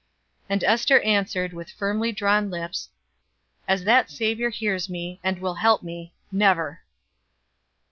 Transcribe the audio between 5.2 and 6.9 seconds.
and will help me never!"